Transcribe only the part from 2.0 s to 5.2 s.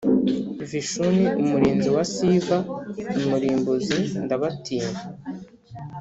siva umurimbuzi ndabatinya